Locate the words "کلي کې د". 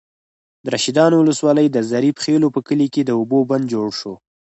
2.67-3.11